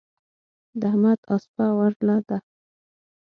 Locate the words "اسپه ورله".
1.35-2.17